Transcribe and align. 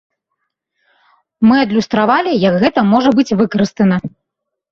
Мы 1.49 1.55
адлюстравалі, 1.65 2.31
як 2.47 2.57
гэта 2.63 2.79
можа 2.95 3.09
быць 3.19 3.35
выкарыстана. 3.43 3.97